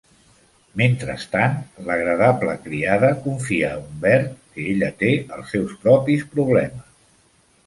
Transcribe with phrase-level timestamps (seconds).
[0.79, 6.91] Mentrestant, l'agradable criada confia a Umberto que ella té els seus propis problemes.